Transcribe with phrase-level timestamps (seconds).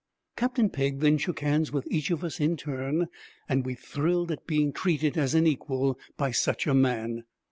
[0.35, 3.07] Captain Pegg then shook hands with each of us in turn,
[3.47, 7.23] and we thrilled at being treated as an equal by such a man.